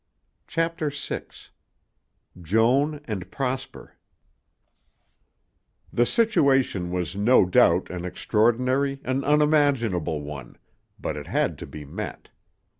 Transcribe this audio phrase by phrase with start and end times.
[0.47, 1.25] CHAPTER VI
[2.41, 3.97] JOAN AND PROSPER
[5.93, 10.57] The situation was no doubt an extraordinary, an unimaginable one,
[10.99, 12.29] but it had to be met.